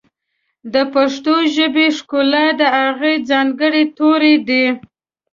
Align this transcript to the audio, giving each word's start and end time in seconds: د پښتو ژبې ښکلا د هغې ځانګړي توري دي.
د 0.73 0.75
پښتو 0.93 1.33
ژبې 1.55 1.87
ښکلا 1.97 2.45
د 2.59 2.61
هغې 2.77 3.13
ځانګړي 3.29 3.83
توري 3.97 4.35
دي. 4.47 4.65